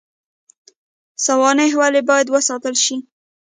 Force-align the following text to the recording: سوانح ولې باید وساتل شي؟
سوانح 1.25 1.71
ولې 1.81 2.01
باید 2.09 2.27
وساتل 2.35 2.75
شي؟ 2.83 2.95